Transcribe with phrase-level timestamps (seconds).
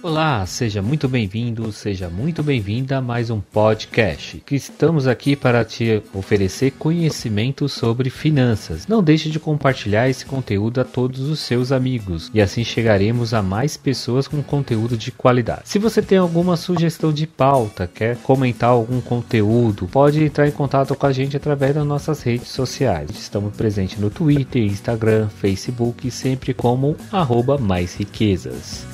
[0.00, 4.40] Olá, seja muito bem-vindo, seja muito bem-vinda a mais um podcast.
[4.46, 8.86] Que estamos aqui para te oferecer conhecimento sobre finanças.
[8.86, 13.42] Não deixe de compartilhar esse conteúdo a todos os seus amigos e assim chegaremos a
[13.42, 15.62] mais pessoas com conteúdo de qualidade.
[15.64, 20.94] Se você tem alguma sugestão de pauta, quer comentar algum conteúdo, pode entrar em contato
[20.94, 23.10] com a gente através das nossas redes sociais.
[23.10, 28.87] Estamos presentes no Twitter, Instagram, Facebook, sempre como arroba mais riquezas.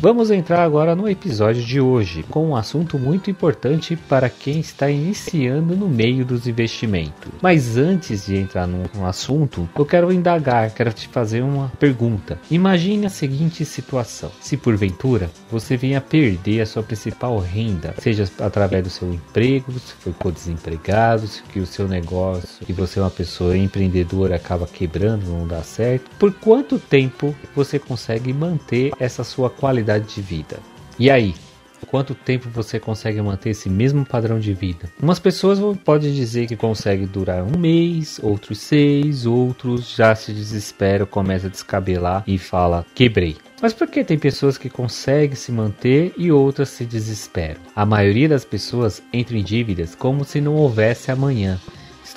[0.00, 4.88] Vamos entrar agora no episódio de hoje com um assunto muito importante para quem está
[4.88, 7.32] iniciando no meio dos investimentos.
[7.42, 12.38] Mas antes de entrar no, assunto, eu quero indagar, quero te fazer uma pergunta.
[12.48, 18.84] Imagine a seguinte situação: se porventura você venha perder a sua principal renda, seja através
[18.84, 23.10] do seu emprego, se for desempregado, se que o seu negócio, que você é uma
[23.10, 29.50] pessoa empreendedora acaba quebrando, não dá certo, por quanto tempo você consegue manter essa sua
[29.50, 30.58] qualidade qualidade de vida.
[30.98, 31.34] E aí?
[31.86, 34.90] Quanto tempo você consegue manter esse mesmo padrão de vida?
[35.00, 41.06] Umas pessoas podem dizer que consegue durar um mês, outros seis, outros já se desesperam,
[41.06, 43.36] começa a descabelar e fala quebrei.
[43.62, 47.60] Mas por que tem pessoas que conseguem se manter e outras se desesperam?
[47.74, 51.58] A maioria das pessoas entra em dívidas como se não houvesse amanhã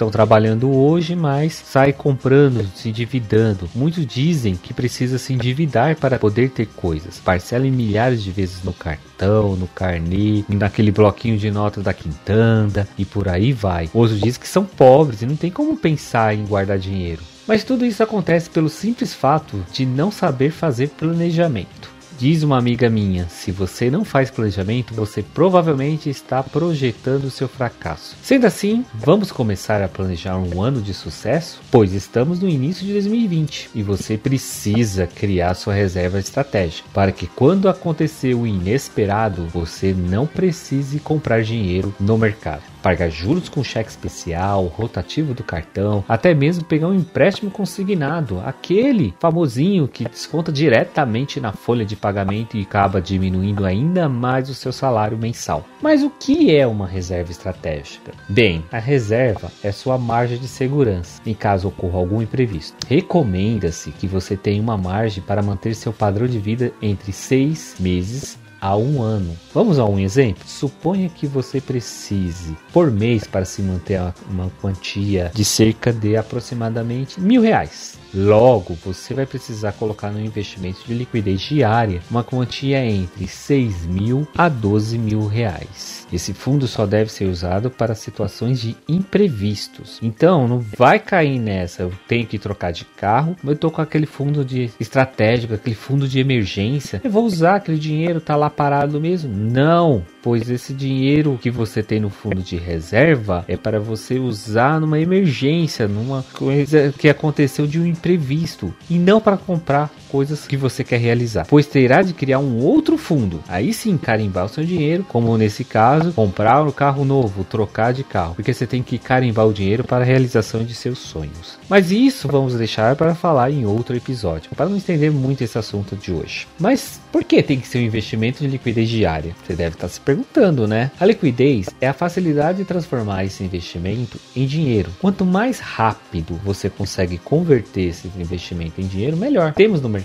[0.02, 3.70] estão trabalhando hoje, mas sai comprando, se endividando.
[3.76, 7.20] Muitos dizem que precisa se endividar para poder ter coisas.
[7.20, 12.88] Parcela em milhares de vezes no cartão, no carnê, naquele bloquinho de notas da quintanda
[12.98, 13.90] e por aí vai.
[13.94, 17.22] Outros dizem que são pobres e não tem como pensar em guardar dinheiro.
[17.48, 21.91] Mas tudo isso acontece pelo simples fato de não saber fazer planejamento.
[22.22, 28.16] Diz uma amiga minha: se você não faz planejamento, você provavelmente está projetando seu fracasso.
[28.22, 31.60] Sendo assim, vamos começar a planejar um ano de sucesso?
[31.72, 37.26] Pois estamos no início de 2020 e você precisa criar sua reserva estratégica para que
[37.26, 43.90] quando acontecer o inesperado, você não precise comprar dinheiro no mercado pagar juros com cheque
[43.90, 51.40] especial, rotativo do cartão, até mesmo pegar um empréstimo consignado, aquele famosinho que desconta diretamente
[51.40, 55.66] na folha de pagamento e acaba diminuindo ainda mais o seu salário mensal.
[55.82, 58.12] Mas o que é uma reserva estratégica?
[58.28, 62.76] Bem, a reserva é sua margem de segurança em caso ocorra algum imprevisto.
[62.88, 68.41] Recomenda-se que você tenha uma margem para manter seu padrão de vida entre seis meses
[68.62, 69.36] a um ano.
[69.54, 70.44] Vamos a um exemplo?
[70.46, 74.00] Suponha que você precise por mês para se manter
[74.30, 77.98] uma quantia de cerca de aproximadamente mil reais.
[78.14, 84.28] Logo, você vai precisar colocar no investimento de liquidez diária uma quantia entre 6 mil
[84.38, 86.06] a 12 mil reais.
[86.12, 89.98] Esse fundo só deve ser usado para situações de imprevistos.
[90.02, 91.84] Então, não vai cair nessa.
[91.84, 96.08] Eu tenho que trocar de carro, eu tô com aquele fundo de estratégico, aquele fundo
[96.08, 97.00] de emergência.
[97.04, 99.34] Eu vou usar aquele dinheiro, tá lá parado mesmo?
[99.34, 104.80] Não, pois esse dinheiro que você tem no fundo de reserva é para você usar
[104.80, 110.58] numa emergência, numa coisa que aconteceu de um imprevisto e não para comprar coisas que
[110.58, 113.42] você quer realizar, pois terá de criar um outro fundo.
[113.48, 118.04] Aí sim carimbar o seu dinheiro, como nesse caso, comprar um carro novo, trocar de
[118.04, 121.58] carro, porque você tem que carimbar o dinheiro para a realização de seus sonhos.
[121.70, 125.96] Mas isso vamos deixar para falar em outro episódio, para não estender muito esse assunto
[125.96, 126.46] de hoje.
[126.60, 129.34] Mas por que tem que ser um investimento de liquidez diária?
[129.46, 130.92] Você deve estar se perguntando, né?
[131.00, 134.90] A liquidez é a facilidade de transformar esse investimento em dinheiro.
[135.00, 139.54] Quanto mais rápido você consegue converter esse investimento em dinheiro, melhor.
[139.54, 140.01] Temos no mercado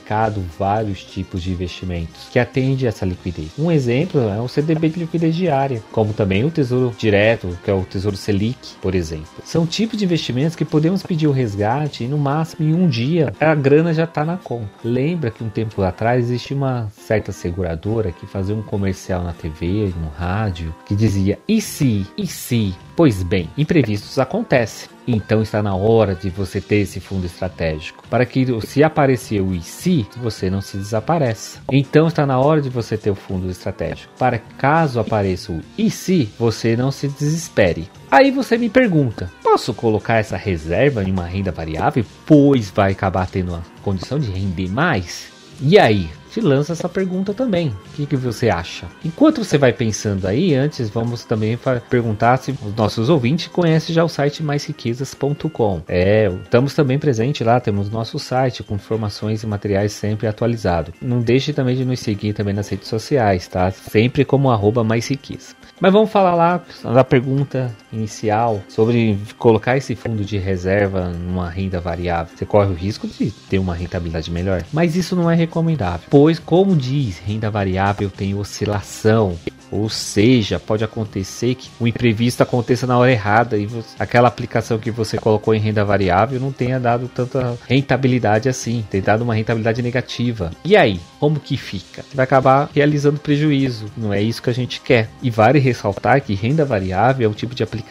[0.59, 3.51] vários tipos de investimentos que atendem essa liquidez.
[3.59, 7.75] Um exemplo é o CDB de liquidez diária, como também o Tesouro Direto, que é
[7.75, 9.27] o Tesouro Selic, por exemplo.
[9.45, 13.33] São tipos de investimentos que podemos pedir o resgate e no máximo em um dia
[13.41, 14.69] a grana já está na conta.
[14.85, 19.93] Lembra que um tempo atrás existia uma certa seguradora que fazia um comercial na TV,
[20.01, 22.75] no rádio, que dizia: e se, e se?
[22.97, 24.89] Pois bem, imprevistos acontecem.
[25.07, 29.55] Então está na hora de você ter esse fundo estratégico, para que se aparecer o
[29.55, 31.61] IC, você não se desapareça.
[31.71, 36.31] Então está na hora de você ter o fundo estratégico, para caso apareça o IC,
[36.39, 37.89] você não se desespere.
[38.11, 43.29] Aí você me pergunta: posso colocar essa reserva em uma renda variável, pois vai acabar
[43.29, 45.29] tendo a condição de render mais?
[45.61, 47.69] E aí, te lança essa pergunta também.
[47.69, 48.87] O que, que você acha?
[49.03, 54.05] Enquanto você vai pensando aí, antes vamos também perguntar se os nossos ouvintes conhecem já
[54.05, 55.83] o site maisriquezas.com.
[55.89, 60.93] É, estamos também presentes lá, temos nosso site com informações e materiais sempre atualizados.
[61.01, 63.71] Não deixe também de nos seguir também nas redes sociais, tá?
[63.71, 65.55] Sempre como arroba mais riqueza.
[65.81, 71.81] Mas vamos falar lá da pergunta inicial sobre colocar esse fundo de reserva numa renda
[71.81, 72.37] variável.
[72.37, 76.39] Você corre o risco de ter uma rentabilidade melhor, mas isso não é recomendável, pois,
[76.39, 79.37] como diz, renda variável tem oscilação.
[79.71, 84.79] Ou seja, pode acontecer que o imprevisto aconteça na hora errada e você, aquela aplicação
[84.79, 89.35] que você colocou em renda variável não tenha dado tanta rentabilidade assim, tem dado uma
[89.35, 90.53] rentabilidade negativa.
[90.65, 92.03] E aí, como que fica?
[92.03, 95.09] Você vai acabar realizando prejuízo, não é isso que a gente quer.
[95.23, 97.86] E vale ressaltar que renda variável é um tipo de aplicação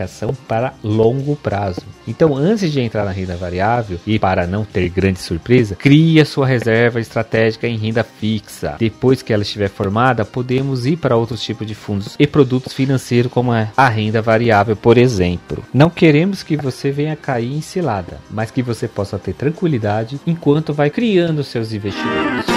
[0.48, 1.82] para longo prazo.
[2.08, 6.26] Então, antes de entrar na renda variável e para não ter grande surpresa, crie a
[6.26, 8.76] sua reserva estratégica em renda fixa.
[8.78, 13.32] Depois que ela estiver formada, podemos ir para outros tipos de fundos e produtos financeiros,
[13.32, 15.64] como a renda variável, por exemplo.
[15.74, 20.74] Não queremos que você venha cair em cilada, mas que você possa ter tranquilidade enquanto
[20.74, 22.55] vai criando seus investimentos.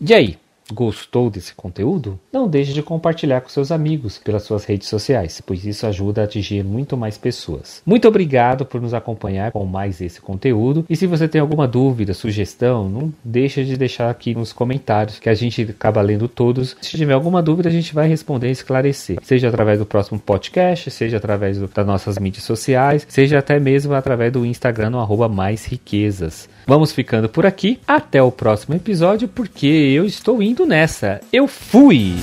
[0.00, 0.38] E aí?
[0.72, 2.18] Gostou desse conteúdo?
[2.32, 6.24] Não deixe de compartilhar com seus amigos pelas suas redes sociais, pois isso ajuda a
[6.24, 7.82] atingir muito mais pessoas.
[7.84, 10.86] Muito obrigado por nos acompanhar com mais esse conteúdo.
[10.88, 15.28] E se você tem alguma dúvida, sugestão, não deixe de deixar aqui nos comentários que
[15.28, 16.76] a gente acaba lendo todos.
[16.80, 20.90] Se tiver alguma dúvida, a gente vai responder e esclarecer, seja através do próximo podcast,
[20.90, 25.66] seja através do, das nossas mídias sociais, seja até mesmo através do Instagram no mais
[25.66, 26.48] riquezas.
[26.70, 27.80] Vamos ficando por aqui.
[27.84, 31.20] Até o próximo episódio, porque eu estou indo nessa.
[31.32, 32.14] Eu fui!